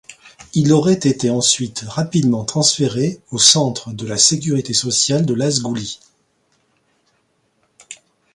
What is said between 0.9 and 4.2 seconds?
été ensuite rapidement transféré au centre de la